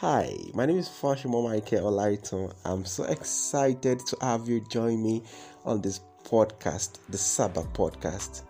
[0.00, 2.00] Hi, my name is Fasomo Michael.
[2.64, 5.22] I'm so excited to have you join me
[5.66, 8.44] on this podcast, the Sabbath podcast.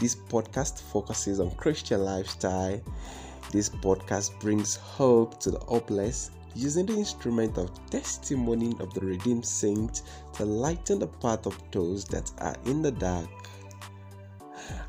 [0.00, 2.80] This podcast focuses on Christian lifestyle.
[3.50, 9.44] This podcast brings hope to the hopeless using the instrument of testimony of the redeemed
[9.44, 10.04] saints
[10.34, 13.28] to lighten the path of those that are in the dark.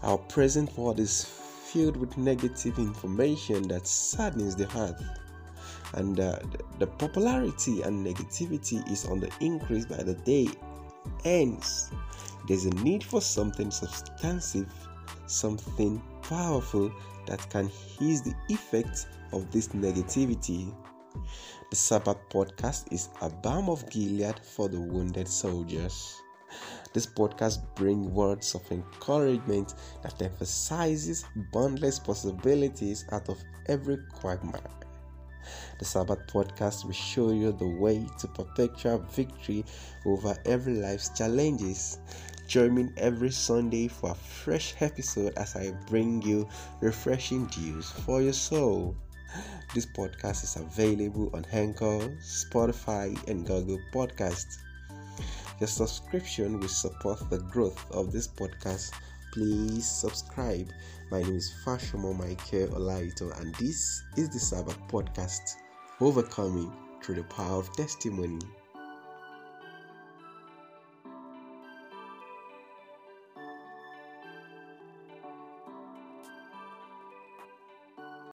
[0.04, 5.02] Our present world is filled with negative information that saddens the heart
[5.94, 6.40] and uh,
[6.80, 10.48] the popularity and negativity is on the increase by the day
[11.26, 11.92] ends.
[12.48, 14.68] There's a need for something substantive
[15.28, 16.92] something powerful
[17.28, 17.70] that can
[18.00, 20.74] ease the effects of this negativity.
[21.70, 26.22] The sabbath podcast is a balm of gilead for the wounded soldiers.
[26.94, 34.83] This podcast brings words of encouragement that emphasizes boundless possibilities out of every quagmire
[35.80, 39.66] the Sabbath podcast will show you the way to perpetual victory
[40.06, 42.00] over every life's challenges.
[42.48, 46.48] Join me every Sunday for a fresh episode as I bring you
[46.82, 48.96] refreshing news for your soul.
[49.74, 54.58] This podcast is available on Anchor, Spotify, and Google Podcasts.
[55.60, 58.92] Your subscription will support the growth of this podcast
[59.34, 60.70] please subscribe.
[61.10, 65.56] My name is Fasomo Michael Alade, and this is the Sabbath Podcast
[66.00, 68.38] Overcoming through the Power of Testimony.